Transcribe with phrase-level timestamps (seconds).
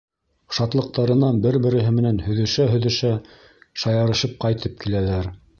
[0.59, 3.13] Шатлыҡтарынан бер-береһе менән һөҙөшә-һөҙөшә
[3.85, 5.35] шаярышып ҡайтып киләләр.